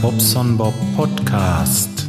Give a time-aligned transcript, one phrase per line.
[0.00, 2.08] Bobson Bob Podcast.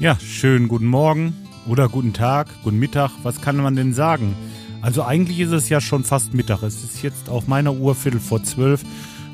[0.00, 1.34] Ja, schönen guten Morgen
[1.66, 4.34] oder guten Tag, guten Mittag, was kann man denn sagen?
[4.80, 6.62] Also eigentlich ist es ja schon fast Mittag.
[6.62, 8.82] Es ist jetzt auf meiner Uhr Viertel vor zwölf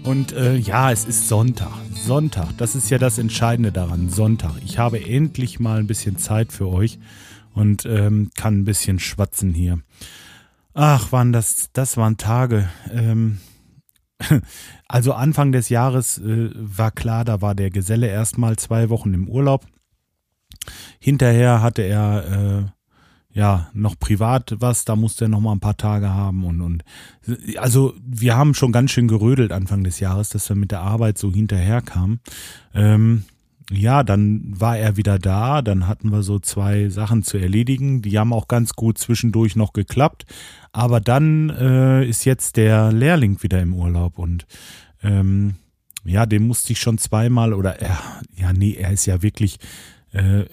[0.02, 1.72] und äh, ja, es ist Sonntag.
[1.94, 4.10] Sonntag, das ist ja das Entscheidende daran.
[4.10, 4.52] Sonntag.
[4.64, 6.98] Ich habe endlich mal ein bisschen Zeit für euch
[7.54, 9.80] und ähm, kann ein bisschen schwatzen hier.
[10.74, 12.68] Ach, waren das, das waren Tage.
[12.92, 13.38] Ähm,
[14.88, 19.28] also Anfang des Jahres äh, war klar, da war der Geselle erstmal zwei Wochen im
[19.28, 19.66] Urlaub.
[20.98, 22.24] Hinterher hatte er
[22.64, 26.60] äh, ja noch privat was, da musste er noch mal ein paar Tage haben und
[26.60, 26.84] und
[27.56, 31.18] also wir haben schon ganz schön gerödelt Anfang des Jahres, dass wir mit der Arbeit
[31.18, 32.20] so hinterher kamen.
[32.74, 33.24] Ähm,
[33.70, 38.18] ja, dann war er wieder da, dann hatten wir so zwei Sachen zu erledigen, die
[38.18, 40.24] haben auch ganz gut zwischendurch noch geklappt,
[40.72, 44.46] aber dann äh, ist jetzt der Lehrling wieder im Urlaub und
[45.02, 45.56] ähm,
[46.04, 47.98] ja, den musste ich schon zweimal oder er,
[48.34, 49.58] ja, nee, er ist ja wirklich,
[50.12, 50.44] äh,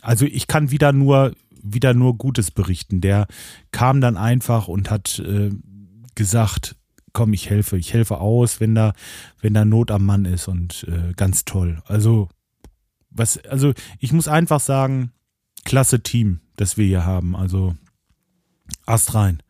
[0.00, 3.00] also ich kann wieder nur, wieder nur Gutes berichten.
[3.00, 3.26] Der
[3.70, 5.50] kam dann einfach und hat äh,
[6.14, 6.76] gesagt,
[7.12, 8.94] komm, ich helfe, ich helfe aus, wenn da,
[9.40, 11.82] wenn da Not am Mann ist und äh, ganz toll.
[11.86, 12.28] Also
[13.18, 15.12] was, also ich muss einfach sagen,
[15.64, 17.36] klasse Team, das wir hier haben.
[17.36, 17.74] Also
[18.86, 19.42] Ast rein.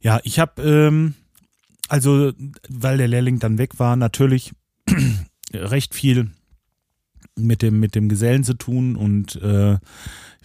[0.00, 1.14] Ja, ich habe, ähm,
[1.88, 2.32] also,
[2.68, 4.52] weil der Lehrling dann weg war, natürlich
[5.52, 6.30] recht viel
[7.34, 9.78] mit dem, mit dem Gesellen zu tun und äh,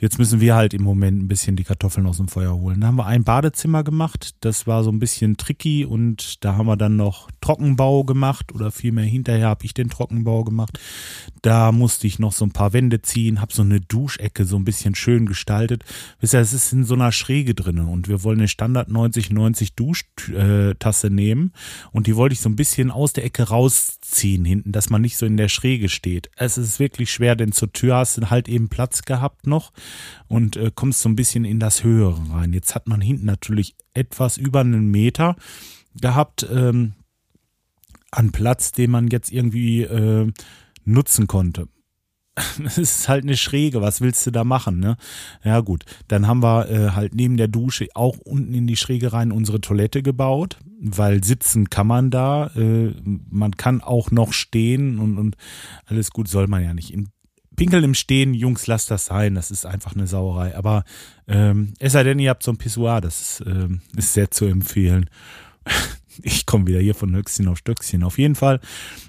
[0.04, 2.82] Jetzt müssen wir halt im Moment ein bisschen die Kartoffeln aus dem Feuer holen.
[2.82, 4.36] Da haben wir ein Badezimmer gemacht.
[4.42, 8.70] Das war so ein bisschen tricky und da haben wir dann noch Trockenbau gemacht oder
[8.70, 10.78] vielmehr hinterher habe ich den Trockenbau gemacht.
[11.42, 14.66] Da musste ich noch so ein paar Wände ziehen, habe so eine Duschecke so ein
[14.66, 15.86] bisschen schön gestaltet.
[16.20, 19.70] Wisst ihr, es ist in so einer Schräge drinnen und wir wollen eine Standard 90-90
[19.78, 21.54] Duschtasse nehmen
[21.94, 25.16] und die wollte ich so ein bisschen aus der Ecke rausziehen hinten, dass man nicht
[25.16, 26.30] so in der Schräge steht.
[26.36, 29.72] Es ist wirklich schwer, denn zur Tür hast du halt eben Platz gehabt noch
[30.28, 32.54] und äh, kommst so ein bisschen in das Höhere rein.
[32.54, 35.36] Jetzt hat man hinten natürlich etwas über einen Meter
[36.00, 36.94] gehabt ähm,
[38.12, 40.32] an Platz, den man jetzt irgendwie äh,
[40.86, 41.68] nutzen konnte.
[42.66, 44.98] Es ist halt eine Schräge, was willst du da machen, ne?
[45.44, 45.86] Ja, gut.
[46.08, 49.62] Dann haben wir äh, halt neben der Dusche auch unten in die Schräge rein unsere
[49.62, 52.48] Toilette gebaut, weil sitzen kann man da.
[52.56, 55.36] Äh, man kann auch noch stehen und, und
[55.86, 56.92] alles gut soll man ja nicht.
[56.92, 57.08] Im
[57.56, 59.36] Pinkeln im Stehen, Jungs, lasst das sein.
[59.36, 60.56] Das ist einfach eine Sauerei.
[60.56, 60.84] Aber
[61.28, 64.46] ähm, es sei denn, ihr habt so ein Pissoir, das ist, ähm, ist sehr zu
[64.46, 65.10] empfehlen.
[66.22, 68.04] Ich komme wieder hier von Höchstchen auf Stöckchen.
[68.04, 68.60] Auf jeden Fall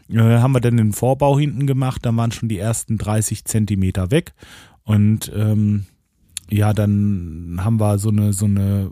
[0.08, 2.00] äh, haben wir dann den Vorbau hinten gemacht.
[2.06, 4.32] Da waren schon die ersten 30 Zentimeter weg.
[4.84, 5.84] Und ähm,
[6.48, 8.90] ja, dann haben wir so eine, so eine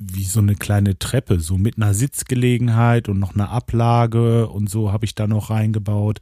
[0.00, 4.92] wie so eine kleine Treppe, so mit einer Sitzgelegenheit und noch einer Ablage und so
[4.92, 6.20] habe ich da noch reingebaut,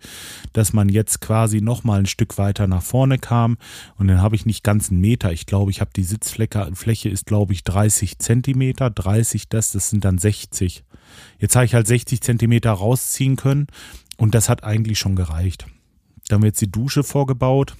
[0.53, 3.59] dass man jetzt quasi noch mal ein Stück weiter nach vorne kam
[3.97, 5.33] und dann habe ich nicht ganz einen Meter.
[5.33, 9.91] Ich glaube, ich habe die Sitzfläche Fläche ist glaube ich 30 Zentimeter, 30 das, das
[9.91, 10.85] sind dann 60.
[11.39, 13.67] Jetzt habe ich halt 60 Zentimeter rausziehen können
[14.17, 15.67] und das hat eigentlich schon gereicht.
[16.29, 17.77] Da haben wir jetzt die Dusche vorgebaut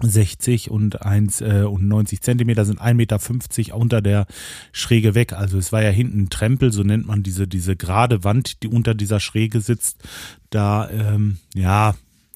[0.00, 4.26] 60 und 1 äh, und 90 Zentimeter sind 1,50 Meter unter der
[4.72, 5.32] Schräge weg.
[5.32, 8.68] Also es war ja hinten ein Trempel, so nennt man diese, diese gerade Wand, die
[8.68, 10.02] unter dieser Schräge sitzt.
[10.50, 11.94] Da, ähm, ja,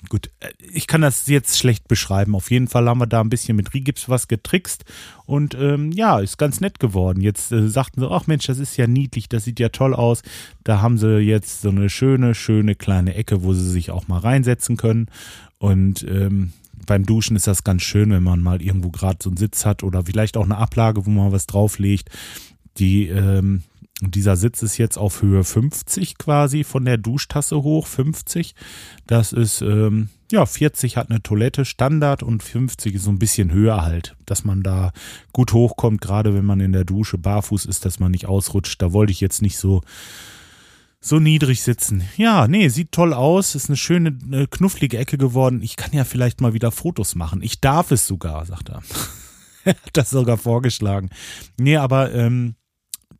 [0.08, 2.34] gut, äh, ich kann das jetzt schlecht beschreiben.
[2.34, 4.84] Auf jeden Fall haben wir da ein bisschen mit Rigips was getrickst
[5.26, 7.20] und ähm, ja, ist ganz nett geworden.
[7.20, 10.22] Jetzt äh, sagten sie, ach Mensch, das ist ja niedlich, das sieht ja toll aus.
[10.64, 14.18] Da haben sie jetzt so eine schöne, schöne kleine Ecke, wo sie sich auch mal
[14.18, 15.06] reinsetzen können.
[15.58, 16.52] Und ähm,
[16.86, 19.82] beim Duschen ist das ganz schön, wenn man mal irgendwo gerade so einen Sitz hat
[19.82, 22.10] oder vielleicht auch eine Ablage, wo man was drauflegt.
[22.78, 23.62] Die, ähm,
[24.00, 28.54] dieser Sitz ist jetzt auf Höhe 50 quasi von der Duschtasse hoch, 50.
[29.06, 33.52] Das ist, ähm, ja, 40 hat eine Toilette Standard und 50 ist so ein bisschen
[33.52, 34.92] höher halt, dass man da
[35.32, 38.80] gut hochkommt, gerade wenn man in der Dusche barfuß ist, dass man nicht ausrutscht.
[38.82, 39.82] Da wollte ich jetzt nicht so
[41.04, 42.04] so niedrig sitzen.
[42.16, 43.56] Ja, nee, sieht toll aus.
[43.56, 45.60] Ist eine schöne, eine knufflige Ecke geworden.
[45.60, 47.42] Ich kann ja vielleicht mal wieder Fotos machen.
[47.42, 48.82] Ich darf es sogar, sagt er.
[49.64, 51.10] er hat das sogar vorgeschlagen.
[51.58, 52.54] Nee, aber ähm,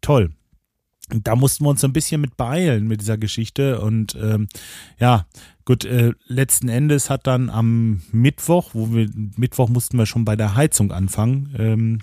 [0.00, 0.31] toll.
[1.08, 3.81] Da mussten wir uns ein bisschen mit beeilen mit dieser Geschichte.
[3.81, 4.46] Und ähm,
[5.00, 5.26] ja,
[5.64, 10.37] gut, äh, letzten Endes hat dann am Mittwoch, wo wir, Mittwoch mussten wir schon bei
[10.37, 11.52] der Heizung anfangen.
[11.58, 11.99] Ähm,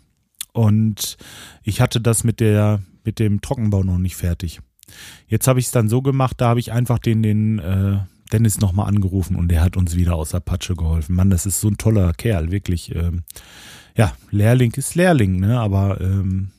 [0.51, 1.15] und
[1.63, 4.59] ich hatte das mit der, mit dem Trockenbau noch nicht fertig.
[5.27, 7.99] Jetzt habe ich es dann so gemacht, da habe ich einfach den, den äh,
[8.31, 11.15] Dennis nochmal angerufen und der hat uns wieder aus der Patsche geholfen.
[11.15, 12.95] Mann, das ist so ein toller Kerl, wirklich.
[12.95, 13.23] Ähm,
[13.95, 15.59] ja, Lehrling ist Lehrling, ne?
[15.59, 16.51] Aber ähm,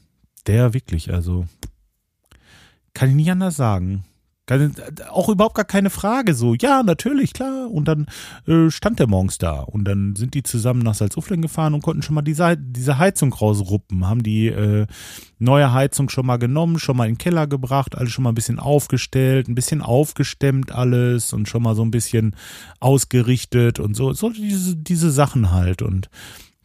[0.46, 1.46] der wirklich, also
[2.94, 4.04] kann ich nicht anders sagen.
[5.10, 6.34] Auch überhaupt gar keine Frage.
[6.34, 7.70] So, ja, natürlich, klar.
[7.70, 8.06] Und dann
[8.46, 9.60] äh, stand der morgens da.
[9.60, 13.32] Und dann sind die zusammen nach Salzuflen gefahren und konnten schon mal diese, diese Heizung
[13.32, 14.08] rausruppen.
[14.08, 14.86] Haben die äh,
[15.38, 18.34] neue Heizung schon mal genommen, schon mal in den Keller gebracht, alles schon mal ein
[18.34, 22.34] bisschen aufgestellt, ein bisschen aufgestemmt alles und schon mal so ein bisschen
[22.80, 24.12] ausgerichtet und so.
[24.12, 25.82] So diese, diese Sachen halt.
[25.82, 26.10] Und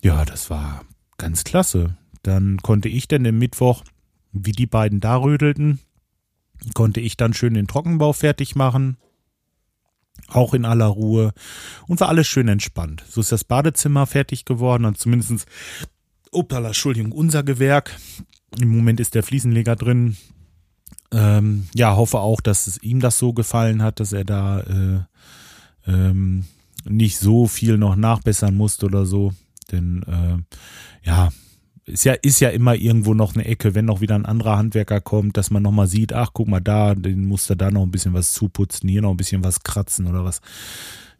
[0.01, 0.83] ja, das war
[1.17, 1.95] ganz klasse.
[2.23, 3.83] Dann konnte ich dann im Mittwoch,
[4.31, 5.79] wie die beiden da rödelten,
[6.73, 8.97] konnte ich dann schön den Trockenbau fertig machen.
[10.27, 11.33] Auch in aller Ruhe.
[11.87, 13.03] Und war alles schön entspannt.
[13.07, 15.45] So ist das Badezimmer fertig geworden und zumindestens,
[16.31, 17.97] opala, Entschuldigung, unser Gewerk.
[18.59, 20.17] Im Moment ist der Fliesenleger drin.
[21.11, 24.99] Ähm, ja, hoffe auch, dass es ihm das so gefallen hat, dass er da äh,
[25.87, 26.45] ähm,
[26.85, 29.33] nicht so viel noch nachbessern musste oder so.
[29.71, 31.29] Denn äh, ja,
[31.85, 35.01] ist ja, ist ja immer irgendwo noch eine Ecke, wenn noch wieder ein anderer Handwerker
[35.01, 38.13] kommt, dass man nochmal sieht, ach, guck mal da, den muss da noch ein bisschen
[38.13, 40.41] was zuputzen, hier noch ein bisschen was kratzen oder was.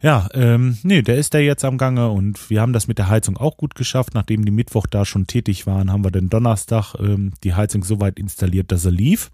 [0.02, 3.08] Ja, ähm, nee, der ist da jetzt am Gange und wir haben das mit der
[3.08, 4.14] Heizung auch gut geschafft.
[4.14, 7.98] Nachdem die Mittwoch da schon tätig waren, haben wir den Donnerstag ähm, die Heizung so
[8.00, 9.30] weit installiert, dass er lief.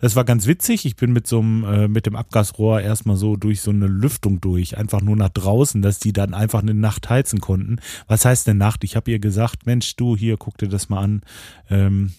[0.00, 0.86] Das war ganz witzig.
[0.86, 4.40] Ich bin mit so einem, äh, mit dem Abgasrohr erstmal so durch so eine Lüftung
[4.40, 7.78] durch, einfach nur nach draußen, dass die dann einfach eine Nacht heizen konnten.
[8.08, 8.82] Was heißt eine Nacht?
[8.82, 11.22] Ich habe ihr gesagt, Mensch, du hier, guck dir das mal an.
[11.70, 12.12] Ähm,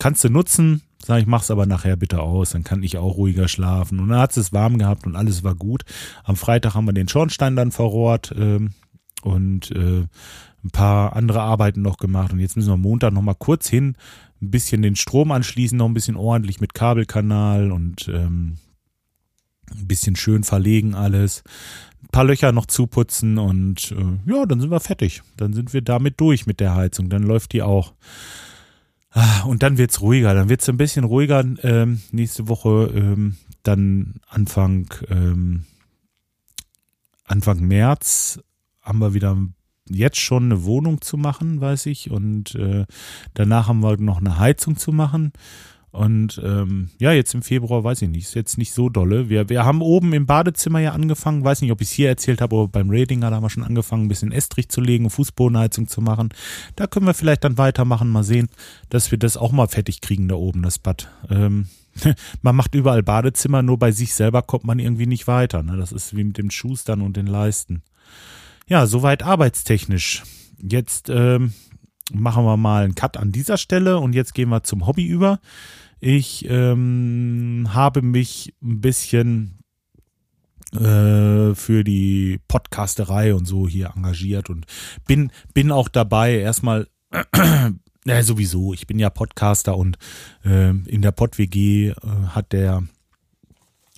[0.00, 3.48] kannst du nutzen, Sag ich, mach's aber nachher bitte aus, dann kann ich auch ruhiger
[3.48, 3.98] schlafen.
[3.98, 5.86] Und dann hat es warm gehabt und alles war gut.
[6.22, 8.72] Am Freitag haben wir den Schornstein dann verrohrt ähm,
[9.22, 10.00] und äh,
[10.62, 12.34] ein paar andere Arbeiten noch gemacht.
[12.34, 13.96] Und jetzt müssen wir Montag nochmal kurz hin,
[14.42, 18.58] ein bisschen den Strom anschließen, noch ein bisschen ordentlich mit Kabelkanal und ähm,
[19.70, 21.42] ein bisschen schön verlegen alles.
[22.02, 25.22] Ein paar Löcher noch zuputzen und äh, ja, dann sind wir fertig.
[25.38, 27.08] Dann sind wir damit durch mit der Heizung.
[27.08, 27.94] Dann läuft die auch.
[29.20, 33.34] Ah, und dann wird's ruhiger, dann wird's ein bisschen ruhiger ähm, nächste Woche, ähm,
[33.64, 35.64] dann Anfang, ähm,
[37.24, 38.38] Anfang März
[38.80, 39.36] haben wir wieder
[39.88, 42.86] jetzt schon eine Wohnung zu machen, weiß ich, und äh,
[43.34, 45.32] danach haben wir noch eine Heizung zu machen.
[45.98, 49.28] Und ähm, ja, jetzt im Februar weiß ich nicht, ist jetzt nicht so dolle.
[49.28, 52.40] Wir, wir haben oben im Badezimmer ja angefangen, weiß nicht, ob ich es hier erzählt
[52.40, 56.00] habe, aber beim Rating haben wir schon angefangen, ein bisschen Estrich zu legen, Fußbodenheizung zu
[56.00, 56.28] machen.
[56.76, 58.48] Da können wir vielleicht dann weitermachen, mal sehen,
[58.90, 61.10] dass wir das auch mal fertig kriegen da oben, das Bad.
[61.30, 61.66] Ähm,
[62.42, 65.64] man macht überall Badezimmer, nur bei sich selber kommt man irgendwie nicht weiter.
[65.64, 65.76] Ne?
[65.78, 67.82] Das ist wie mit dem Schustern und den Leisten.
[68.68, 70.22] Ja, soweit arbeitstechnisch.
[70.62, 71.54] Jetzt ähm,
[72.12, 75.40] machen wir mal einen Cut an dieser Stelle und jetzt gehen wir zum Hobby über.
[76.00, 79.58] Ich ähm, habe mich ein bisschen
[80.74, 84.66] äh, für die Podcasterei und so hier engagiert und
[85.06, 86.88] bin, bin auch dabei, erstmal,
[88.06, 89.98] äh, sowieso, ich bin ja Podcaster und
[90.44, 91.94] äh, in der PodWG äh,
[92.28, 92.82] hat der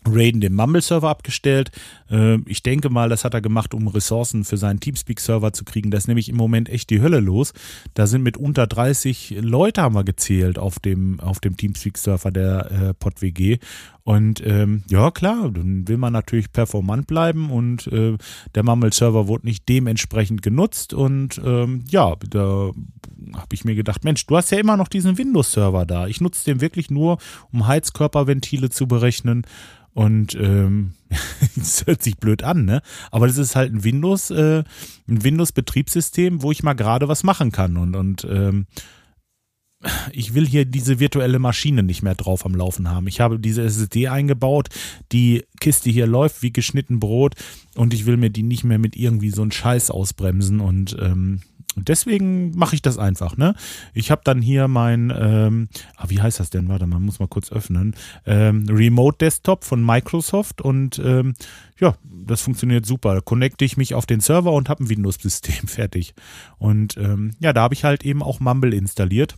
[0.06, 1.70] Raiden den Mumble-Server abgestellt.
[2.10, 5.90] Äh, ich denke mal, das hat er gemacht, um Ressourcen für seinen Teamspeak-Server zu kriegen.
[5.90, 7.52] Da ist nämlich im Moment echt die Hölle los.
[7.94, 12.70] Da sind mit unter 30 Leute haben wir gezählt auf dem, auf dem Teamspeak-Server der
[12.70, 13.58] äh, PodWG.
[14.02, 18.16] Und ähm, ja, klar, dann will man natürlich performant bleiben und äh,
[18.54, 20.94] der Mumble-Server wurde nicht dementsprechend genutzt.
[20.94, 22.72] Und ähm, ja, da
[23.34, 26.06] habe ich mir gedacht, Mensch, du hast ja immer noch diesen Windows-Server da.
[26.06, 27.18] Ich nutze den wirklich nur,
[27.52, 29.46] um Heizkörperventile zu berechnen.
[29.92, 30.94] Und ähm,
[31.56, 32.82] das hört sich blöd an, ne?
[33.10, 34.62] Aber das ist halt ein Windows, äh,
[35.08, 37.76] ein Windows-Betriebssystem, wo ich mal gerade was machen kann.
[37.76, 38.66] Und, und ähm,
[40.12, 43.06] ich will hier diese virtuelle Maschine nicht mehr drauf am Laufen haben.
[43.06, 44.68] Ich habe diese SSD eingebaut,
[45.10, 47.34] die Kiste hier läuft wie geschnitten Brot
[47.74, 51.40] und ich will mir die nicht mehr mit irgendwie so einem Scheiß ausbremsen und ähm,
[51.76, 53.54] und deswegen mache ich das einfach, ne?
[53.94, 56.68] Ich habe dann hier mein, ähm, ah, wie heißt das denn?
[56.68, 57.94] Warte, man muss mal kurz öffnen.
[58.26, 61.34] Ähm, Remote Desktop von Microsoft und ähm,
[61.78, 63.14] ja, das funktioniert super.
[63.14, 66.14] Da connecte ich mich auf den Server und habe ein Windows-System fertig.
[66.58, 69.36] Und ähm, ja, da habe ich halt eben auch Mumble installiert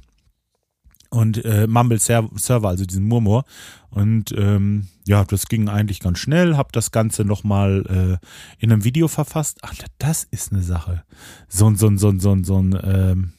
[1.12, 3.45] und äh, Mumble Server, also diesen Murmur.
[3.90, 6.57] Und ähm, ja, das ging eigentlich ganz schnell.
[6.57, 9.59] Hab das Ganze nochmal äh, in einem Video verfasst.
[9.62, 11.04] Ach, das ist eine Sache.
[11.49, 13.33] So ein, so ein, so ein, so ein, so ein ähm,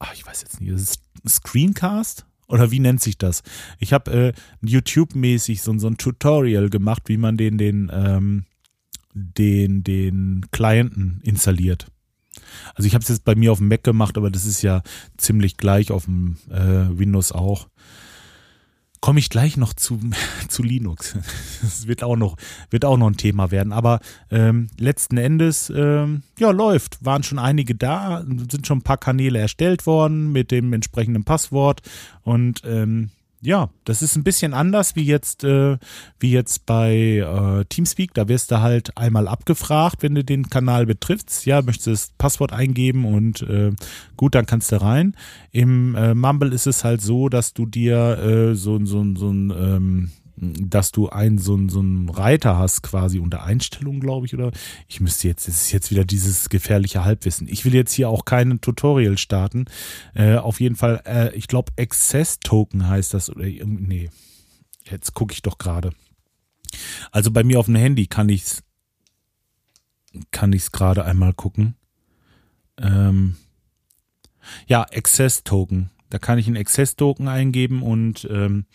[0.00, 2.26] ach, ich weiß jetzt nicht, das ist Screencast?
[2.48, 3.44] Oder wie nennt sich das?
[3.78, 4.32] Ich habe äh,
[4.62, 8.44] YouTube-mäßig so, so ein Tutorial gemacht, wie man den, den, ähm,
[9.12, 11.86] den, den Klienten installiert.
[12.74, 14.82] Also ich habe es jetzt bei mir auf dem Mac gemacht, aber das ist ja
[15.16, 17.68] ziemlich gleich auf dem äh, Windows auch.
[19.00, 19.98] Komme ich gleich noch zu,
[20.48, 21.16] zu Linux.
[21.62, 22.36] Das wird auch noch,
[22.70, 23.72] wird auch noch ein Thema werden.
[23.72, 27.04] Aber ähm, letzten Endes, ähm, ja, läuft.
[27.04, 31.82] Waren schon einige da, sind schon ein paar Kanäle erstellt worden mit dem entsprechenden Passwort.
[32.22, 33.10] Und ähm,
[33.42, 35.78] ja, das ist ein bisschen anders wie jetzt, äh,
[36.18, 38.12] wie jetzt bei äh, Teamspeak.
[38.12, 41.46] Da wirst du halt einmal abgefragt, wenn du den Kanal betriffst.
[41.46, 43.72] Ja, möchtest du das Passwort eingeben und äh,
[44.16, 45.14] gut, dann kannst du rein.
[45.52, 49.50] Im äh, Mumble ist es halt so, dass du dir äh, so, so, so ein
[49.50, 54.50] ähm, dass du einen so, so einen Reiter hast, quasi unter Einstellung, glaube ich, oder
[54.88, 57.46] ich müsste jetzt, es ist jetzt wieder dieses gefährliche Halbwissen.
[57.48, 59.66] Ich will jetzt hier auch keinen Tutorial starten.
[60.14, 64.10] Äh, auf jeden Fall, äh, ich glaube, Access Token heißt das, oder nee,
[64.90, 65.92] jetzt gucke ich doch gerade.
[67.10, 68.62] Also bei mir auf dem Handy kann ich es
[70.30, 71.76] kann ich es gerade einmal gucken.
[72.78, 73.36] Ähm,
[74.66, 75.90] ja, Access Token.
[76.08, 78.66] Da kann ich einen Access Token eingeben und ähm,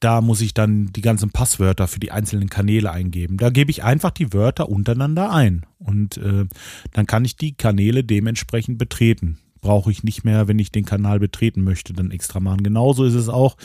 [0.00, 3.38] da muss ich dann die ganzen Passwörter für die einzelnen Kanäle eingeben.
[3.38, 6.46] Da gebe ich einfach die Wörter untereinander ein und äh,
[6.92, 9.38] dann kann ich die Kanäle dementsprechend betreten.
[9.62, 12.62] Brauche ich nicht mehr, wenn ich den Kanal betreten möchte, dann extra machen.
[12.62, 13.56] Genauso ist es auch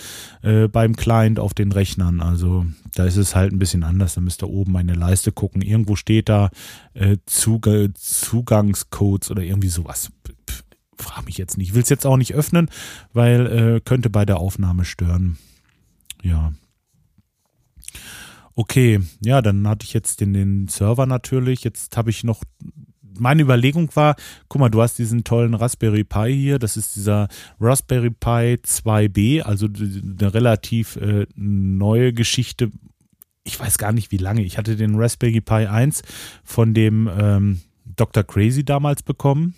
[0.42, 2.22] äh, beim Client auf den Rechnern.
[2.22, 4.16] Also da ist es halt ein bisschen anders.
[4.16, 5.62] Da müsst ihr oben eine Leiste gucken.
[5.62, 6.50] Irgendwo steht da
[6.94, 10.12] äh, Zug Zugangscodes oder irgendwie sowas.
[10.98, 11.70] Frage mich jetzt nicht.
[11.70, 12.70] Ich will es jetzt auch nicht öffnen,
[13.14, 15.38] weil äh, könnte bei der Aufnahme stören
[16.22, 16.54] ja.
[18.54, 21.64] Okay, ja, dann hatte ich jetzt den, den Server natürlich.
[21.64, 22.44] Jetzt habe ich noch
[23.22, 24.16] meine Überlegung war,
[24.48, 27.28] guck mal, du hast diesen tollen Raspberry Pi hier, das ist dieser
[27.60, 32.72] Raspberry Pi 2B, also eine relativ äh, neue Geschichte.
[33.44, 34.44] Ich weiß gar nicht, wie lange.
[34.44, 36.02] Ich hatte den Raspberry Pi 1
[36.44, 38.24] von dem ähm, Dr.
[38.24, 39.56] Crazy damals bekommen.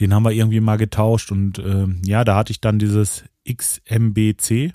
[0.00, 4.72] Den haben wir irgendwie mal getauscht und äh, ja, da hatte ich dann dieses XMBC,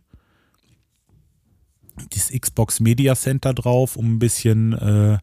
[2.13, 5.17] dieses Xbox Media Center drauf, um ein bisschen äh,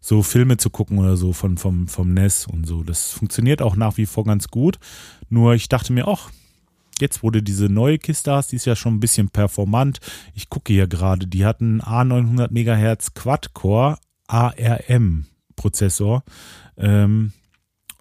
[0.00, 2.82] so Filme zu gucken oder so von, vom, vom NES und so.
[2.82, 4.78] Das funktioniert auch nach wie vor ganz gut.
[5.28, 6.30] Nur ich dachte mir, ach,
[7.00, 10.00] jetzt du diese neue Kiste hast, die ist ja schon ein bisschen performant.
[10.34, 16.24] Ich gucke hier gerade, die hat einen A900 MHz Quad-Core ARM Prozessor
[16.76, 17.32] ähm,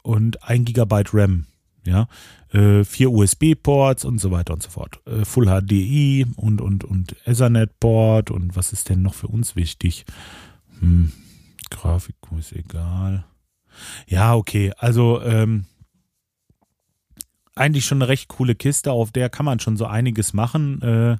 [0.01, 1.45] und 1 GB RAM.
[1.83, 2.07] Ja,
[2.53, 4.99] äh, vier USB-Ports und so weiter und so fort.
[5.07, 10.05] Äh, Full HDI und, und, und Ethernet-Port und was ist denn noch für uns wichtig?
[10.79, 11.11] Hm,
[11.69, 13.25] Grafik ist egal.
[14.07, 15.65] Ja, okay, also ähm,
[17.55, 20.81] eigentlich schon eine recht coole Kiste, auf der kann man schon so einiges machen.
[20.81, 21.17] Äh,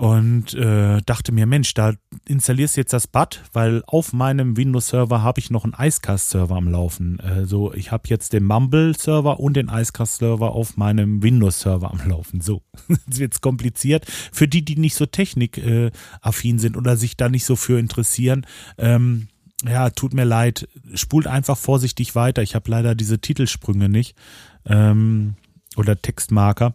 [0.00, 1.92] und äh, dachte mir, Mensch, da
[2.26, 6.68] installierst du jetzt das BAT, weil auf meinem Windows-Server habe ich noch einen Icecast-Server am
[6.68, 7.20] Laufen.
[7.20, 12.40] Also ich habe jetzt den Mumble-Server und den Icecast-Server auf meinem Windows-Server am Laufen.
[12.40, 14.06] So, jetzt wird kompliziert.
[14.32, 18.46] Für die, die nicht so technikaffin sind oder sich da nicht so für interessieren,
[18.78, 19.28] ähm,
[19.66, 22.40] ja, tut mir leid, spult einfach vorsichtig weiter.
[22.40, 24.16] Ich habe leider diese Titelsprünge nicht
[24.64, 25.34] ähm,
[25.76, 26.72] oder Textmarker,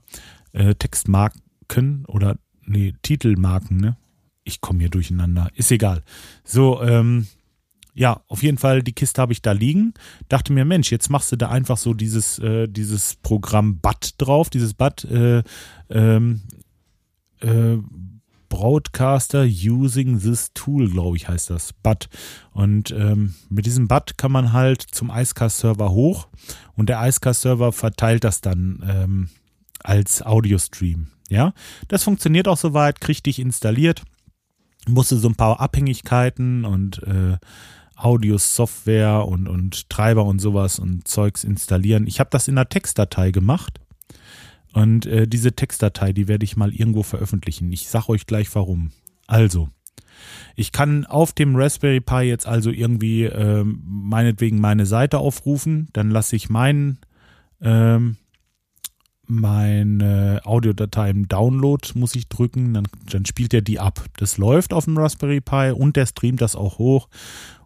[0.54, 3.98] äh, Textmarken oder nee, Titelmarken, ne?
[4.44, 5.50] Ich komme hier durcheinander.
[5.56, 6.04] Ist egal.
[6.44, 7.28] So, ähm,
[7.94, 9.94] ja, auf jeden Fall, die Kiste habe ich da liegen.
[10.28, 14.50] Dachte mir, Mensch, jetzt machst du da einfach so dieses, äh, dieses Programm BAT drauf,
[14.50, 15.44] dieses BAT, äh,
[15.90, 16.42] ähm,
[17.40, 17.78] äh,
[18.50, 22.10] Broadcaster Using this Tool, glaube ich, heißt das, BAT.
[22.52, 26.28] Und ähm, mit diesem BAT kann man halt zum Icecast-Server hoch
[26.76, 29.30] und der Icecast-Server verteilt das dann ähm,
[29.86, 31.08] als Audio-Stream.
[31.30, 31.54] Ja,
[31.88, 34.04] das funktioniert auch soweit, krieg dich installiert,
[34.88, 37.38] musste so ein paar Abhängigkeiten und äh,
[37.96, 42.08] Audio-Software und, und Treiber und sowas und Zeugs installieren.
[42.08, 43.80] Ich habe das in einer Textdatei gemacht
[44.74, 47.72] und äh, diese Textdatei, die werde ich mal irgendwo veröffentlichen.
[47.72, 48.92] Ich sage euch gleich warum.
[49.26, 49.70] Also,
[50.56, 56.12] ich kann auf dem Raspberry Pi jetzt also irgendwie äh, meinetwegen meine Seite aufrufen, dann
[56.12, 57.00] lasse ich meinen
[57.62, 58.18] ähm,
[59.28, 64.06] meine Audiodatei im Download muss ich drücken, dann, dann spielt er die ab.
[64.18, 67.10] Das läuft auf dem Raspberry Pi und der streamt das auch hoch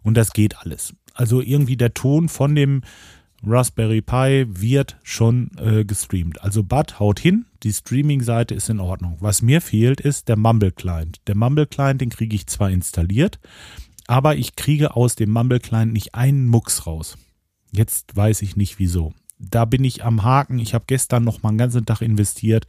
[0.02, 0.94] und das geht alles.
[1.14, 2.82] Also irgendwie der Ton von dem
[3.44, 6.42] Raspberry Pi wird schon äh, gestreamt.
[6.42, 9.16] Also Bud haut hin, die Streaming-Seite ist in Ordnung.
[9.20, 11.20] Was mir fehlt, ist der Mumble-Client.
[11.26, 13.38] Der Mumble-Client, den kriege ich zwar installiert,
[14.06, 17.16] aber ich kriege aus dem Mumble-Client nicht einen Mucks raus.
[17.72, 20.58] Jetzt weiß ich nicht wieso da bin ich am Haken.
[20.58, 22.66] Ich habe gestern noch mal einen ganzen Tag investiert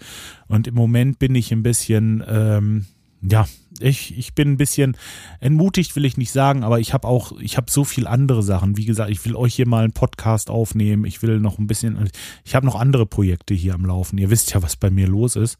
[0.48, 2.86] und im Moment bin ich ein bisschen, ähm,
[3.22, 3.46] ja,
[3.80, 4.98] ich, ich bin ein bisschen
[5.40, 8.78] entmutigt, will ich nicht sagen, aber ich habe auch, ich habe so viel andere Sachen.
[8.78, 11.06] Wie gesagt, ich will euch hier mal einen Podcast aufnehmen.
[11.06, 12.10] Ich will noch ein bisschen,
[12.44, 14.18] ich habe noch andere Projekte hier am Laufen.
[14.18, 15.58] Ihr wisst ja, was bei mir los ist.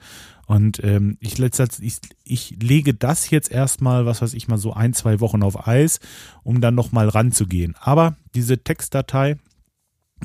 [0.48, 4.94] Und ähm, ich, ich, ich lege das jetzt erstmal, was weiß ich mal, so ein,
[4.94, 6.00] zwei Wochen auf Eis,
[6.44, 7.76] um dann nochmal ranzugehen.
[7.80, 9.38] Aber diese Textdatei,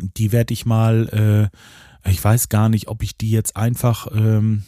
[0.01, 1.51] die werde ich mal,
[2.05, 4.63] äh, ich weiß gar nicht, ob ich die jetzt einfach, ähm,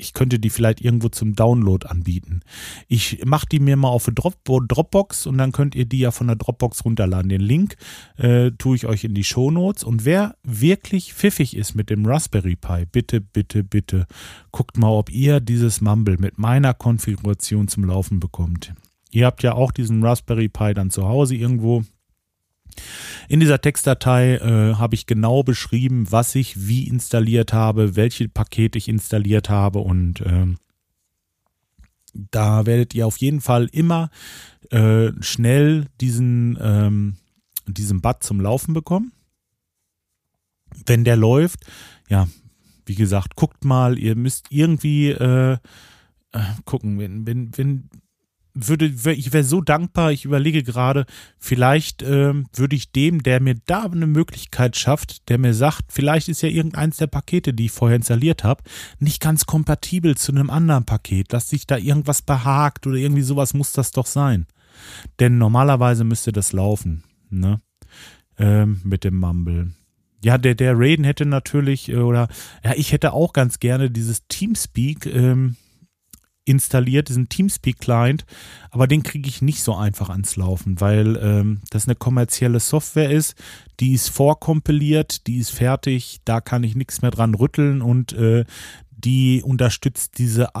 [0.00, 2.40] ich könnte die vielleicht irgendwo zum Download anbieten.
[2.86, 6.12] Ich mache die mir mal auf eine Drop Dropbox und dann könnt ihr die ja
[6.12, 7.28] von der Dropbox runterladen.
[7.28, 7.76] Den Link
[8.16, 9.82] äh, tue ich euch in die Show Notes.
[9.82, 14.06] Und wer wirklich pfiffig ist mit dem Raspberry Pi, bitte, bitte, bitte,
[14.52, 18.74] guckt mal, ob ihr dieses Mumble mit meiner Konfiguration zum Laufen bekommt.
[19.10, 21.82] Ihr habt ja auch diesen Raspberry Pi dann zu Hause irgendwo.
[23.28, 28.78] In dieser Textdatei äh, habe ich genau beschrieben, was ich wie installiert habe, welche Pakete
[28.78, 30.46] ich installiert habe und äh,
[32.30, 34.10] da werdet ihr auf jeden Fall immer
[34.70, 37.16] äh, schnell diesen, ähm,
[37.66, 39.12] diesen Bud zum Laufen bekommen.
[40.86, 41.60] Wenn der läuft,
[42.08, 42.28] ja,
[42.86, 45.58] wie gesagt, guckt mal, ihr müsst irgendwie äh,
[46.32, 47.90] äh gucken, wenn, wenn, wenn
[48.66, 51.06] würde, ich wäre so dankbar, ich überlege gerade,
[51.38, 56.28] vielleicht ähm, würde ich dem, der mir da eine Möglichkeit schafft, der mir sagt, vielleicht
[56.28, 58.64] ist ja irgendeins der Pakete, die ich vorher installiert habe,
[58.98, 63.54] nicht ganz kompatibel zu einem anderen Paket, dass sich da irgendwas behagt oder irgendwie sowas
[63.54, 64.46] muss das doch sein.
[65.20, 67.60] Denn normalerweise müsste das laufen, ne?
[68.38, 69.72] Ähm, mit dem Mumble.
[70.22, 72.28] Ja, der, der Raiden hätte natürlich, äh, oder
[72.64, 75.56] ja, ich hätte auch ganz gerne dieses Teamspeak, ähm,
[76.48, 78.24] installiert, diesen Teamspeak-Client,
[78.70, 83.10] aber den kriege ich nicht so einfach ans Laufen, weil ähm, das eine kommerzielle Software
[83.10, 83.34] ist,
[83.80, 88.44] die ist vorkompiliert, die ist fertig, da kann ich nichts mehr dran rütteln und äh,
[88.90, 90.56] die unterstützt diese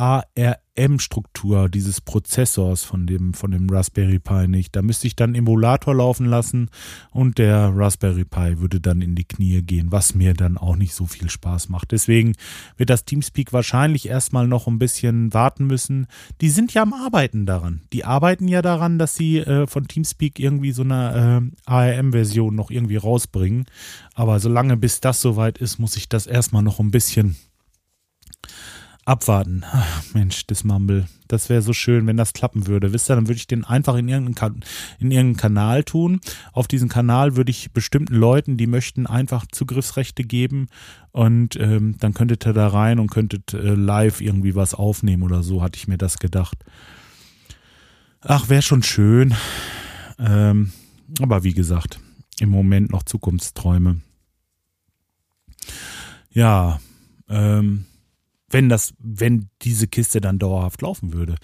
[0.78, 4.74] ARM-Struktur dieses Prozessors von dem, von dem Raspberry Pi nicht.
[4.76, 6.70] Da müsste ich dann Emulator laufen lassen
[7.10, 10.94] und der Raspberry Pi würde dann in die Knie gehen, was mir dann auch nicht
[10.94, 11.92] so viel Spaß macht.
[11.92, 12.34] Deswegen
[12.76, 16.06] wird das Teamspeak wahrscheinlich erstmal noch ein bisschen warten müssen.
[16.40, 17.82] Die sind ja am Arbeiten daran.
[17.92, 22.70] Die arbeiten ja daran, dass sie äh, von Teamspeak irgendwie so eine äh, ARM-Version noch
[22.70, 23.66] irgendwie rausbringen.
[24.14, 27.36] Aber solange bis das soweit ist, muss ich das erstmal noch ein bisschen
[29.08, 29.64] abwarten.
[29.64, 31.08] Ach, Mensch, das Mumble.
[31.28, 32.92] Das wäre so schön, wenn das klappen würde.
[32.92, 34.62] Wisst ihr, dann würde ich den einfach in irgendeinen,
[34.98, 36.20] in irgendeinen Kanal tun.
[36.52, 40.68] Auf diesen Kanal würde ich bestimmten Leuten, die möchten, einfach Zugriffsrechte geben.
[41.10, 45.42] Und ähm, dann könntet ihr da rein und könntet äh, live irgendwie was aufnehmen oder
[45.42, 46.58] so, hatte ich mir das gedacht.
[48.20, 49.34] Ach, wäre schon schön.
[50.18, 50.72] Ähm,
[51.20, 51.98] aber wie gesagt,
[52.40, 54.02] im Moment noch Zukunftsträume.
[56.30, 56.78] Ja,
[57.28, 57.86] ähm,
[58.50, 61.36] wenn das, wenn diese Kiste dann dauerhaft laufen würde.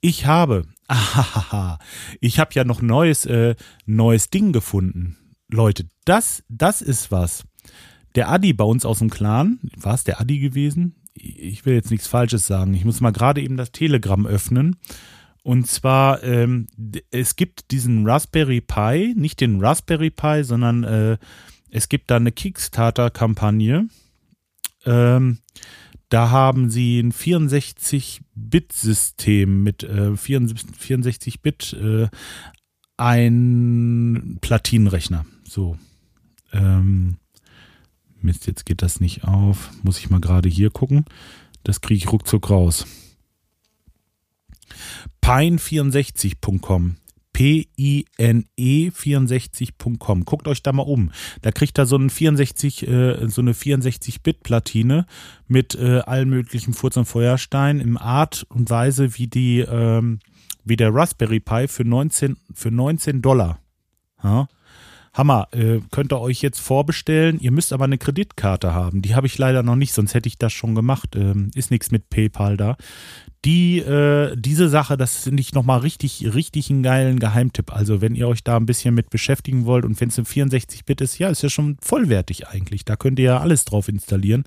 [0.00, 1.78] Ich habe, ahaha,
[2.20, 3.54] ich habe ja noch neues, äh,
[3.86, 5.16] neues Ding gefunden.
[5.48, 7.44] Leute, das, das ist was.
[8.14, 10.96] Der Adi bei uns aus dem Clan, war es der Adi gewesen?
[11.14, 12.74] Ich will jetzt nichts Falsches sagen.
[12.74, 14.76] Ich muss mal gerade eben das Telegram öffnen.
[15.42, 16.66] Und zwar, ähm,
[17.10, 21.18] es gibt diesen Raspberry Pi, nicht den Raspberry Pi, sondern äh,
[21.70, 23.88] es gibt da eine Kickstarter-Kampagne.
[24.84, 25.38] Ähm,
[26.08, 32.08] da haben sie ein 64-Bit-System mit äh, 64-Bit, äh,
[32.96, 35.26] ein Platinenrechner.
[35.44, 35.76] So.
[36.52, 37.18] Ähm,
[38.20, 39.72] Mist, jetzt geht das nicht auf.
[39.82, 41.06] Muss ich mal gerade hier gucken.
[41.64, 42.86] Das kriege ich ruckzuck raus.
[45.22, 46.96] Pine64.com
[47.36, 50.24] pine64.com.
[50.24, 51.10] Guckt euch da mal um.
[51.42, 55.04] Da kriegt ihr so, einen 64, äh, so eine 64-Bit-Platine
[55.46, 60.20] mit äh, allen möglichen Furz- und Feuersteinen im Art und Weise wie die, ähm,
[60.64, 63.58] wie der Raspberry Pi für 19, für 19 Dollar.
[64.24, 64.48] Ja?
[65.12, 67.40] Hammer, äh, könnt ihr euch jetzt vorbestellen.
[67.40, 69.02] Ihr müsst aber eine Kreditkarte haben.
[69.02, 71.16] Die habe ich leider noch nicht, sonst hätte ich das schon gemacht.
[71.16, 72.76] Ähm, ist nichts mit PayPal da
[73.46, 77.72] die, äh, diese Sache, das finde ich nochmal richtig, richtig einen geilen Geheimtipp.
[77.72, 81.00] Also, wenn ihr euch da ein bisschen mit beschäftigen wollt und wenn es ein 64-Bit
[81.00, 82.84] ist, ja, ist ja schon vollwertig eigentlich.
[82.84, 84.44] Da könnt ihr ja alles drauf installieren.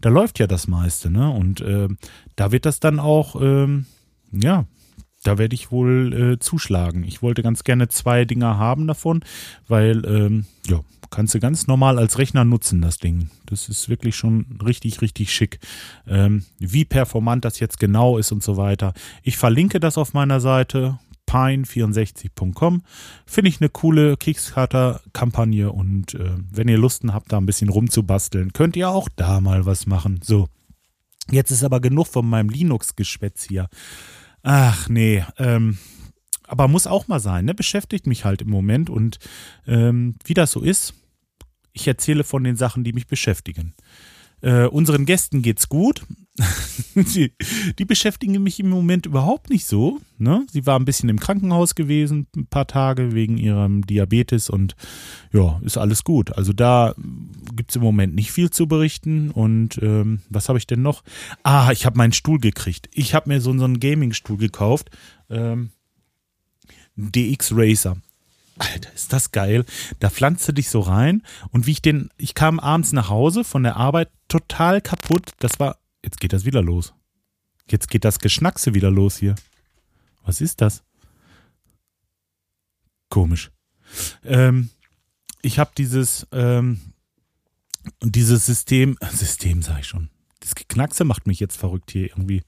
[0.00, 1.30] Da läuft ja das meiste, ne?
[1.30, 1.88] Und äh,
[2.36, 3.84] da wird das dann auch, ähm,
[4.32, 4.64] ja,
[5.22, 7.04] da werde ich wohl äh, zuschlagen.
[7.04, 9.22] Ich wollte ganz gerne zwei Dinger haben davon,
[9.68, 10.80] weil, ähm, ja,
[11.10, 13.30] kannst du ganz normal als Rechner nutzen, das Ding.
[13.46, 15.58] Das ist wirklich schon richtig, richtig schick.
[16.06, 18.94] Ähm, wie performant das jetzt genau ist und so weiter.
[19.22, 22.82] Ich verlinke das auf meiner Seite pine64.com.
[23.26, 28.52] Finde ich eine coole Kickstarter-Kampagne und äh, wenn ihr Lusten habt, da ein bisschen rumzubasteln,
[28.52, 30.20] könnt ihr auch da mal was machen.
[30.22, 30.48] So,
[31.30, 33.68] jetzt ist aber genug von meinem Linux-Geschwätz hier.
[34.42, 35.78] Ach nee, ähm,
[36.46, 37.54] aber muss auch mal sein, ne?
[37.54, 39.18] Beschäftigt mich halt im Moment und
[39.66, 40.94] ähm, wie das so ist,
[41.72, 43.74] ich erzähle von den Sachen, die mich beschäftigen.
[44.40, 46.02] Äh, unseren Gästen geht's gut.
[46.94, 47.32] die,
[47.78, 50.00] die, beschäftigen mich im Moment überhaupt nicht so.
[50.18, 50.46] Ne?
[50.50, 54.74] Sie war ein bisschen im Krankenhaus gewesen, ein paar Tage wegen ihrem Diabetes und
[55.32, 56.36] ja, ist alles gut.
[56.36, 56.94] Also da
[57.54, 59.30] gibt es im Moment nicht viel zu berichten.
[59.30, 61.02] Und ähm, was habe ich denn noch?
[61.42, 62.88] Ah, ich habe meinen Stuhl gekriegt.
[62.92, 64.90] Ich habe mir so, so einen Gaming-Stuhl gekauft.
[65.28, 65.70] Ähm,
[66.96, 67.96] DX Racer.
[68.58, 69.64] Alter, ist das geil.
[70.00, 73.62] Da pflanzte dich so rein und wie ich den, ich kam abends nach Hause von
[73.62, 75.30] der Arbeit total kaputt.
[75.38, 76.94] Das war, jetzt geht das wieder los.
[77.68, 79.34] Jetzt geht das Geschnackse wieder los hier.
[80.24, 80.82] Was ist das?
[83.08, 83.50] Komisch.
[84.24, 84.70] Ähm,
[85.42, 86.80] ich habe dieses, ähm,
[88.02, 90.10] dieses System, System sage ich schon.
[90.40, 92.42] Das Geknackse macht mich jetzt verrückt hier irgendwie.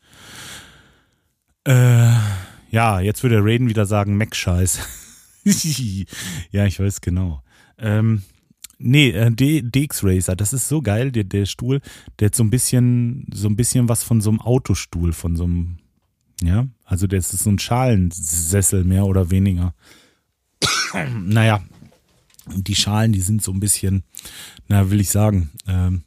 [1.64, 2.14] Äh,
[2.70, 4.80] ja, jetzt würde Raiden wieder sagen, Mac-Scheiß.
[6.50, 7.42] ja, ich weiß genau.
[7.78, 8.22] Ähm,
[8.83, 11.81] nee, äh, DX Racer, das ist so geil, der, der Stuhl,
[12.18, 15.45] der hat so ein bisschen, so ein bisschen was von so einem Autostuhl, von so
[15.45, 15.79] einem,
[16.42, 19.75] ja, also das ist so ein Schalensessel mehr oder weniger.
[21.25, 21.62] naja,
[22.47, 24.05] die Schalen, die sind so ein bisschen,
[24.68, 26.03] na, will ich sagen, ähm,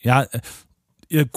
[0.00, 0.40] ja, äh,
[1.08, 1.28] ihr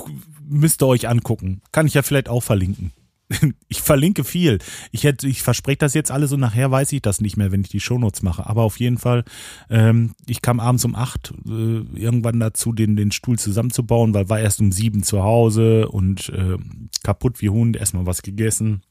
[0.48, 1.62] müsst ihr euch angucken.
[1.72, 2.92] Kann ich ja vielleicht auch verlinken.
[3.68, 4.60] ich verlinke viel.
[4.92, 7.62] Ich, hätte, ich verspreche das jetzt alles und nachher weiß ich das nicht mehr, wenn
[7.62, 8.48] ich die Shownotes mache.
[8.48, 9.24] Aber auf jeden Fall,
[9.70, 14.40] ähm, ich kam abends um acht äh, irgendwann dazu, den, den Stuhl zusammenzubauen, weil war
[14.40, 16.58] erst um sieben zu Hause und äh,
[17.04, 18.82] kaputt wie Hund, erstmal was gegessen.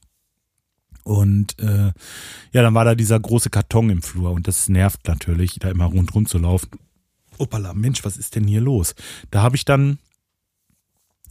[1.03, 1.91] Und äh,
[2.51, 5.85] ja, dann war da dieser große Karton im Flur und das nervt natürlich, da immer
[5.85, 6.69] rundherum zu laufen.
[7.37, 8.95] Opala, Mensch, was ist denn hier los?
[9.31, 9.97] Da habe ich dann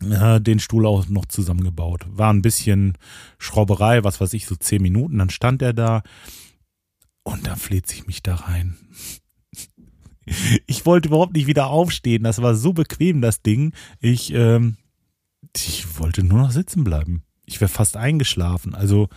[0.02, 2.06] äh, den Stuhl auch noch zusammengebaut.
[2.08, 2.96] War ein bisschen
[3.38, 5.18] Schrauberei, was weiß ich, so zehn Minuten.
[5.18, 6.02] Dann stand er da
[7.22, 8.76] und dann fleht sich mich da rein.
[10.66, 12.22] Ich wollte überhaupt nicht wieder aufstehen.
[12.22, 13.72] Das war so bequem, das Ding.
[13.98, 14.76] Ich, ähm,
[15.56, 17.22] ich wollte nur noch sitzen bleiben.
[17.46, 18.74] Ich wäre fast eingeschlafen.
[18.74, 19.08] Also,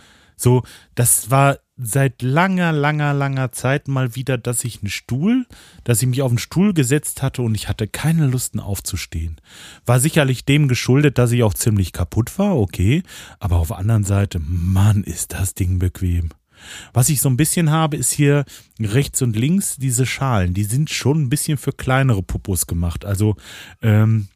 [0.42, 0.62] so,
[0.94, 5.46] das war seit langer, langer, langer Zeit mal wieder, dass ich einen Stuhl,
[5.84, 9.40] dass ich mich auf einen Stuhl gesetzt hatte und ich hatte keine Lust aufzustehen.
[9.86, 13.02] War sicherlich dem geschuldet, dass ich auch ziemlich kaputt war, okay,
[13.40, 16.30] aber auf der anderen Seite, Mann, ist das Ding bequem.
[16.92, 18.44] Was ich so ein bisschen habe, ist hier
[18.78, 20.54] rechts und links diese Schalen.
[20.54, 23.04] Die sind schon ein bisschen für kleinere Pupus gemacht.
[23.04, 23.34] Also,
[23.80, 24.28] ähm,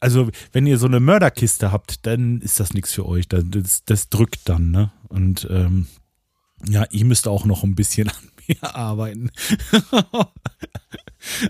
[0.00, 3.28] also wenn ihr so eine Mörderkiste habt, dann ist das nichts für euch.
[3.28, 4.92] Das, das drückt dann, ne?
[5.08, 5.86] Und ähm,
[6.68, 9.30] ja, ich müsste auch noch ein bisschen an mir arbeiten.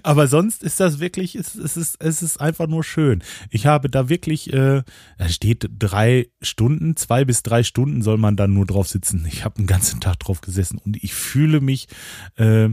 [0.03, 3.23] Aber sonst ist das wirklich, es, es, ist, es ist einfach nur schön.
[3.51, 4.83] Ich habe da wirklich, äh,
[5.17, 9.27] da steht drei Stunden, zwei bis drei Stunden soll man dann nur drauf sitzen.
[9.31, 11.87] Ich habe einen ganzen Tag drauf gesessen und ich fühle mich
[12.37, 12.71] äh,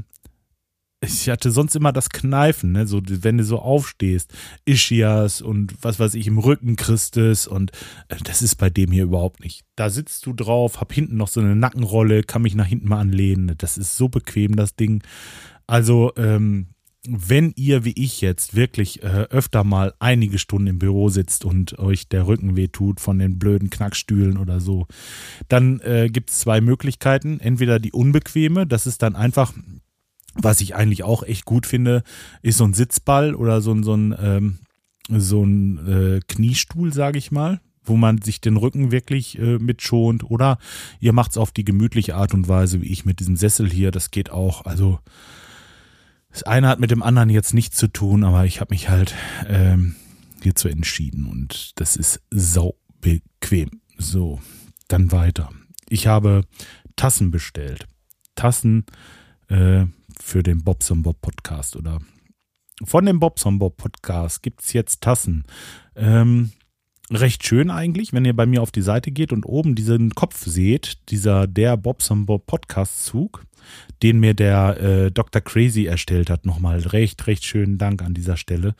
[1.07, 2.87] ich hatte sonst immer das Kneifen, ne?
[2.87, 4.33] so, wenn du so aufstehst,
[4.65, 7.71] Ischias und was weiß ich, im Rücken Christus und
[8.09, 9.63] äh, das ist bei dem hier überhaupt nicht.
[9.75, 12.99] Da sitzt du drauf, hab hinten noch so eine Nackenrolle, kann mich nach hinten mal
[12.99, 13.53] anlehnen.
[13.57, 15.03] Das ist so bequem, das Ding.
[15.67, 16.67] Also, ähm,
[17.09, 21.79] wenn ihr wie ich jetzt wirklich äh, öfter mal einige Stunden im Büro sitzt und
[21.79, 24.87] euch der Rücken wehtut von den blöden Knackstühlen oder so,
[25.47, 27.39] dann äh, gibt es zwei Möglichkeiten.
[27.39, 29.53] Entweder die unbequeme, das ist dann einfach
[30.41, 32.03] was ich eigentlich auch echt gut finde,
[32.41, 34.59] ist so ein Sitzball oder so ein, so ein, ähm,
[35.09, 40.29] so ein äh, Kniestuhl, sage ich mal, wo man sich den Rücken wirklich äh, mitschont.
[40.29, 40.57] Oder
[40.99, 43.91] ihr macht es auf die gemütliche Art und Weise, wie ich mit diesem Sessel hier.
[43.91, 44.65] Das geht auch.
[44.65, 44.99] Also
[46.29, 49.15] das eine hat mit dem anderen jetzt nichts zu tun, aber ich habe mich halt
[49.47, 49.95] ähm,
[50.43, 53.81] hierzu entschieden und das ist sau bequem.
[53.97, 54.39] So,
[54.87, 55.49] dann weiter.
[55.89, 56.43] Ich habe
[56.95, 57.87] Tassen bestellt.
[58.35, 58.85] Tassen,
[59.47, 59.85] äh,
[60.21, 61.99] für den Bobson Bob Podcast oder
[62.83, 65.45] von dem Bobson Bob Podcast gibt es jetzt Tassen.
[65.95, 66.51] Ähm,
[67.11, 70.45] recht schön eigentlich, wenn ihr bei mir auf die Seite geht und oben diesen Kopf
[70.45, 73.45] seht, dieser der Bobson Bob Podcast Zug,
[74.03, 75.41] den mir der äh, Dr.
[75.41, 76.45] Crazy erstellt hat.
[76.45, 78.75] Nochmal recht, recht schönen Dank an dieser Stelle.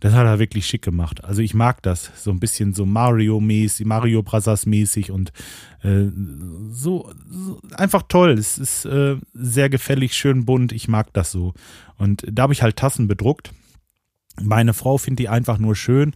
[0.00, 1.24] Das hat er wirklich schick gemacht.
[1.24, 2.10] Also ich mag das.
[2.16, 5.32] So ein bisschen so Mario-mäßig, Mario Brazas mäßig und
[5.82, 6.06] äh,
[6.70, 8.32] so, so, einfach toll.
[8.32, 10.72] Es ist äh, sehr gefällig, schön bunt.
[10.72, 11.54] Ich mag das so.
[11.96, 13.52] Und da habe ich halt Tassen bedruckt.
[14.42, 16.12] Meine Frau findet die einfach nur schön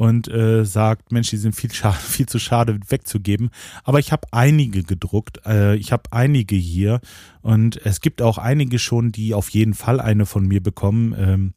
[0.00, 3.50] und äh, sagt, Mensch, die sind viel, viel zu schade wegzugeben.
[3.84, 5.44] Aber ich habe einige gedruckt.
[5.44, 7.00] Äh, ich habe einige hier
[7.42, 11.14] und es gibt auch einige schon, die auf jeden Fall eine von mir bekommen.
[11.18, 11.54] Ähm,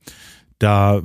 [0.59, 1.01] da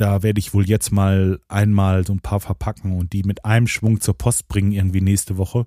[0.00, 3.66] da werde ich wohl jetzt mal einmal so ein paar verpacken und die mit einem
[3.66, 5.66] Schwung zur Post bringen, irgendwie nächste Woche.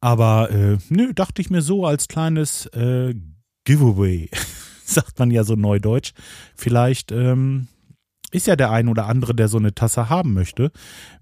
[0.00, 3.14] Aber äh, nö, dachte ich mir so als kleines äh,
[3.64, 4.28] Giveaway,
[4.84, 6.12] sagt man ja so neudeutsch.
[6.54, 7.68] Vielleicht ähm,
[8.30, 10.70] ist ja der ein oder andere, der so eine Tasse haben möchte.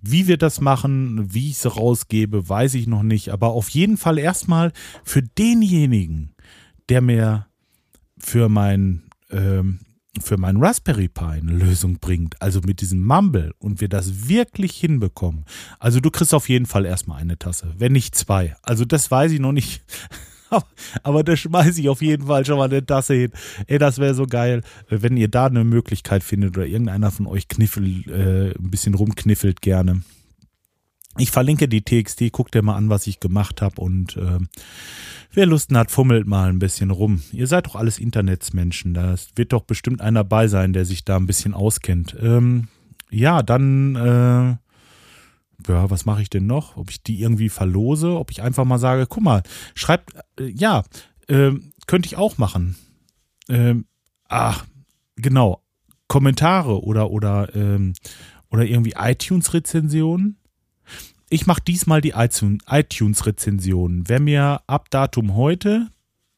[0.01, 3.29] Wie wir das machen, wie ich sie rausgebe, weiß ich noch nicht.
[3.29, 4.73] Aber auf jeden Fall erstmal
[5.05, 6.35] für denjenigen,
[6.89, 7.47] der mir
[8.19, 9.79] für mein ähm,
[10.21, 14.77] für mein Raspberry Pi eine Lösung bringt, also mit diesem Mumble und wir das wirklich
[14.77, 15.45] hinbekommen.
[15.79, 18.57] Also du kriegst auf jeden Fall erstmal eine Tasse, wenn nicht zwei.
[18.63, 19.83] Also das weiß ich noch nicht.
[21.03, 23.33] Aber da schmeiße ich auf jeden Fall schon mal eine Tasse hin.
[23.67, 27.49] Ey, das wäre so geil, wenn ihr da eine Möglichkeit findet oder irgendeiner von euch
[27.49, 30.03] kniffelt, äh, ein bisschen rumkniffelt gerne.
[31.17, 34.39] Ich verlinke die TXT, guckt dir mal an, was ich gemacht habe und äh,
[35.33, 37.23] wer Lust hat, fummelt mal ein bisschen rum.
[37.33, 41.17] Ihr seid doch alles Internetsmenschen, da wird doch bestimmt einer bei sein, der sich da
[41.17, 42.17] ein bisschen auskennt.
[42.21, 42.69] Ähm,
[43.11, 44.57] ja, dann, äh,
[45.69, 46.77] ja, was mache ich denn noch?
[46.77, 49.43] Ob ich die irgendwie verlose, ob ich einfach mal sage, guck mal,
[49.77, 50.83] schreibt, äh, ja,
[51.29, 51.53] äh,
[51.87, 52.75] könnte ich auch machen.
[53.49, 53.87] Ähm,
[54.29, 54.67] ach,
[55.15, 55.63] genau,
[56.09, 57.93] Kommentare oder, oder, ähm,
[58.51, 60.39] oder irgendwie iTunes-Rezensionen
[61.35, 64.05] ich mache diesmal die iTunes-Rezension.
[64.07, 65.89] Wer mir ab Datum heute,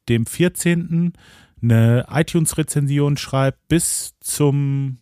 [0.09, 1.13] dem 14.,
[1.61, 4.97] eine iTunes-Rezension schreibt bis zum,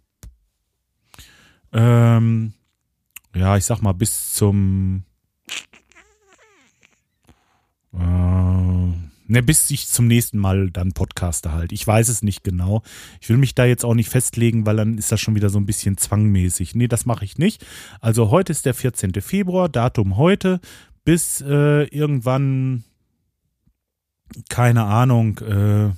[1.73, 2.55] ähm,
[3.37, 5.05] ja, ich sag mal, bis zum,
[7.93, 8.93] äh,
[9.27, 11.73] Ne, bis ich zum nächsten Mal dann podcaste halt.
[11.73, 12.83] Ich weiß es nicht genau.
[13.23, 15.59] Ich will mich da jetzt auch nicht festlegen, weil dann ist das schon wieder so
[15.59, 16.75] ein bisschen zwangmäßig.
[16.75, 17.65] Nee, das mache ich nicht.
[18.01, 19.15] Also heute ist der 14.
[19.23, 20.61] Februar, Datum heute,
[21.05, 22.85] bis äh, irgendwann,
[24.51, 25.93] keine Ahnung, äh,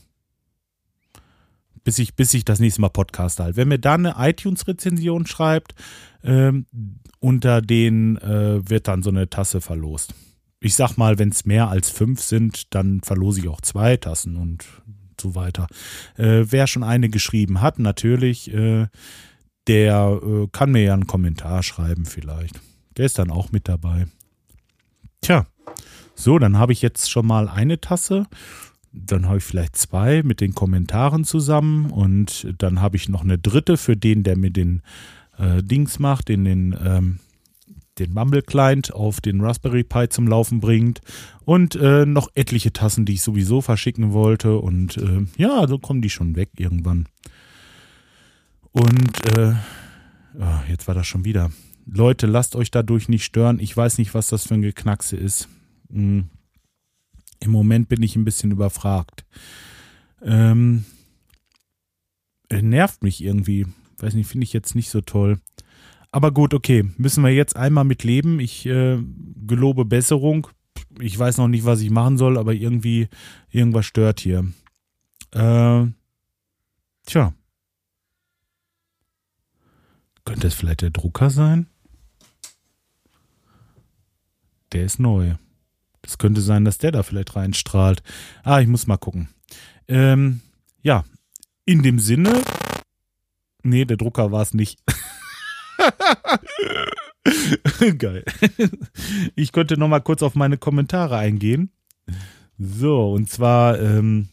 [1.83, 3.57] bis ich, bis ich das nächste Mal podcaste halt.
[3.57, 5.75] Wenn mir da eine iTunes-Rezension schreibt,
[6.23, 6.53] äh,
[7.19, 10.15] unter den äh, wird dann so eine Tasse verlost
[10.61, 14.37] ich sag mal, wenn es mehr als fünf sind, dann verlose ich auch zwei Tassen
[14.37, 14.65] und
[15.21, 15.67] so weiter.
[16.17, 18.87] Äh, wer schon eine geschrieben hat, natürlich, äh,
[19.67, 22.61] der äh, kann mir ja einen Kommentar schreiben vielleicht.
[22.97, 24.07] Der ist dann auch mit dabei.
[25.21, 25.47] Tja,
[26.15, 28.27] so, dann habe ich jetzt schon mal eine Tasse.
[28.93, 33.39] Dann habe ich vielleicht zwei mit den Kommentaren zusammen und dann habe ich noch eine
[33.39, 34.83] dritte für den, der mir den
[35.39, 37.19] äh, Dings macht, in den ähm,
[37.99, 41.01] den Mumble Client auf den Raspberry Pi zum Laufen bringt
[41.45, 46.03] und äh, noch etliche Tassen, die ich sowieso verschicken wollte und äh, ja, so kommen
[46.03, 47.09] die schon weg irgendwann.
[48.73, 49.55] Und äh,
[50.39, 51.51] oh, jetzt war das schon wieder.
[51.87, 53.61] Leute, lasst euch dadurch nicht stören.
[53.61, 55.49] Ich weiß nicht, was das für ein Geknackse ist.
[55.91, 56.29] Hm.
[57.41, 59.25] Im Moment bin ich ein bisschen überfragt.
[60.23, 60.85] Ähm,
[62.51, 63.67] nervt mich irgendwie.
[63.99, 65.39] Weiß nicht, finde ich jetzt nicht so toll.
[66.17, 68.41] Aber gut, okay, müssen wir jetzt einmal mit leben.
[68.41, 68.99] Ich äh,
[69.47, 70.47] gelobe Besserung.
[70.99, 73.09] Ich weiß noch nicht, was ich machen soll, aber irgendwie
[73.51, 74.51] irgendwas stört hier.
[75.33, 75.85] Äh,
[77.05, 77.35] tja.
[80.25, 81.67] Könnte es vielleicht der Drucker sein?
[84.73, 85.35] Der ist neu.
[86.01, 88.03] Das könnte sein, dass der da vielleicht reinstrahlt.
[88.43, 89.29] Ah, ich muss mal gucken.
[89.87, 90.41] Ähm,
[90.81, 91.05] ja,
[91.67, 92.43] in dem Sinne.
[93.63, 94.79] Nee, der Drucker war es nicht.
[97.99, 98.25] Geil.
[99.35, 101.71] Ich könnte noch mal kurz auf meine Kommentare eingehen.
[102.59, 104.29] So, und zwar ähm,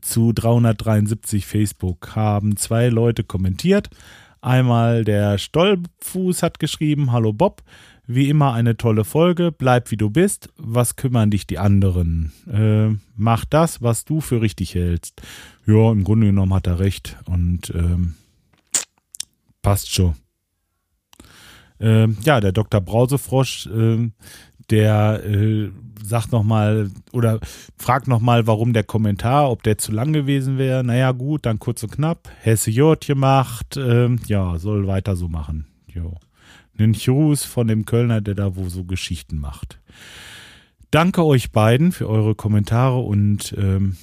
[0.00, 3.90] zu 373 Facebook haben zwei Leute kommentiert.
[4.40, 7.62] Einmal der Stollfuß hat geschrieben, hallo Bob,
[8.06, 12.32] wie immer eine tolle Folge, bleib wie du bist, was kümmern dich die anderen?
[12.50, 15.22] Äh, mach das, was du für richtig hältst.
[15.66, 18.14] Ja, im Grunde genommen hat er recht und ähm,
[19.62, 20.14] passt schon.
[21.80, 22.80] Ähm, ja, der Dr.
[22.80, 24.10] Brausefrosch, äh,
[24.70, 25.70] der äh,
[26.02, 27.40] sagt nochmal oder
[27.76, 30.84] fragt nochmal, warum der Kommentar, ob der zu lang gewesen wäre.
[30.84, 32.28] Naja, gut, dann kurz und knapp.
[32.40, 33.76] Hesse Jod gemacht.
[33.76, 35.66] Äh, ja, soll weiter so machen.
[35.86, 36.14] Jo.
[36.78, 39.80] Einen Gruß von dem Kölner, der da wo so Geschichten macht.
[40.90, 43.96] Danke euch beiden für eure Kommentare und ähm,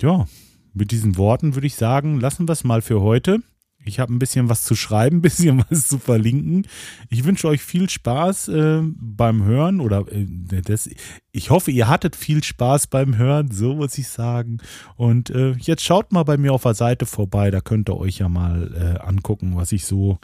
[0.00, 0.26] ja,
[0.74, 3.40] mit diesen Worten würde ich sagen, lassen wir es mal für heute.
[3.86, 6.66] Ich habe ein bisschen was zu schreiben, ein bisschen was zu verlinken.
[7.10, 10.26] Ich wünsche euch viel Spaß äh, beim Hören oder äh,
[10.62, 10.88] das,
[11.32, 14.58] ich hoffe, ihr hattet viel Spaß beim Hören, so muss ich sagen.
[14.96, 18.18] Und äh, jetzt schaut mal bei mir auf der Seite vorbei, da könnt ihr euch
[18.18, 20.18] ja mal äh, angucken, was ich so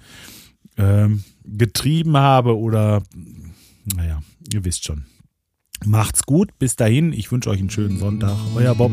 [0.77, 3.03] ähm, getrieben habe oder
[3.85, 4.23] naja,
[4.53, 5.05] ihr wisst schon.
[5.85, 8.37] Macht's gut, bis dahin, ich wünsche euch einen schönen Sonntag.
[8.55, 8.93] Euer Bob.